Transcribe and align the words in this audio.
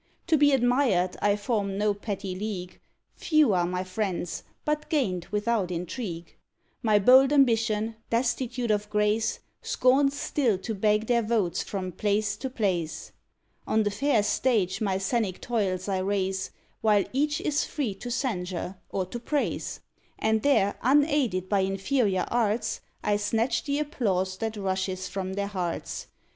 To 0.25 0.35
be 0.35 0.51
admired 0.51 1.15
I 1.21 1.35
form 1.35 1.77
no 1.77 1.93
petty 1.93 2.33
league; 2.33 2.79
Few 3.15 3.53
are 3.53 3.67
my 3.67 3.83
friends, 3.83 4.41
but 4.65 4.89
gain'd 4.89 5.27
without 5.27 5.69
intrigue. 5.69 6.35
My 6.81 6.97
bold 6.97 7.31
ambition, 7.31 7.95
destitute 8.09 8.71
of 8.71 8.89
grace, 8.89 9.41
Scorns 9.61 10.19
still 10.19 10.57
to 10.57 10.73
beg 10.73 11.05
their 11.05 11.21
votes 11.21 11.61
from 11.61 11.91
place 11.91 12.35
to 12.37 12.49
place. 12.49 13.11
On 13.67 13.83
the 13.83 13.91
fair 13.91 14.23
stage 14.23 14.81
my 14.81 14.97
scenic 14.97 15.39
toils 15.39 15.87
I 15.87 15.99
raise, 15.99 16.49
While 16.81 17.05
each 17.13 17.39
is 17.39 17.63
free 17.63 17.93
to 17.93 18.09
censure 18.09 18.77
or 18.89 19.05
to 19.05 19.19
praise; 19.19 19.81
And 20.17 20.41
there, 20.41 20.79
unaided 20.81 21.47
by 21.47 21.59
inferior 21.59 22.25
arts, 22.31 22.81
I 23.03 23.17
snatch 23.17 23.65
the 23.65 23.77
applause 23.77 24.35
that 24.37 24.57
rushes 24.57 25.07
from 25.07 25.33
their 25.33 25.45
hearts. 25.45 26.07